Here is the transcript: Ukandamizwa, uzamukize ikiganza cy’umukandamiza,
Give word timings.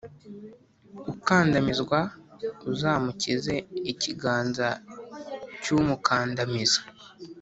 Ukandamizwa, 1.13 1.99
uzamukize 2.71 3.53
ikiganza 3.91 4.67
cy’umukandamiza, 5.61 6.81